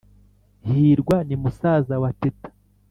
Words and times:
hirwa 0.67 1.17
ni 1.27 1.35
musaza 1.41 1.95
wa 2.03 2.11
teta 2.21 2.49